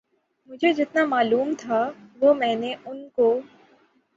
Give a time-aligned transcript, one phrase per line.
[0.49, 1.79] مجھے جتنا معلوم تھا
[2.21, 3.29] وہ میں نے ان کو